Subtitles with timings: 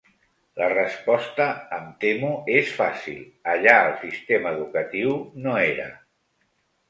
[0.59, 1.45] La resposta,
[1.77, 3.21] em temo, és fàcil:
[3.55, 5.15] allà el sistema educatiu
[5.47, 5.87] no era.